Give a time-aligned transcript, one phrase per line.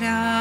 [0.00, 0.39] Sarah.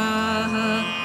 [0.00, 0.99] swaha.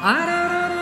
[0.00, 0.78] Om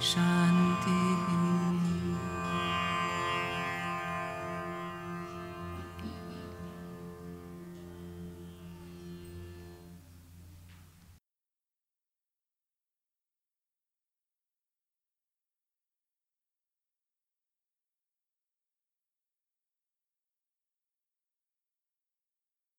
[0.00, 0.16] 山
[0.84, 1.37] 地。